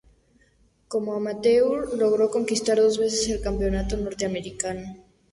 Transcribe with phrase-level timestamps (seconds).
[0.87, 4.95] Como "amateur", logró conquistar dos veces el Campeonato Norteamericano.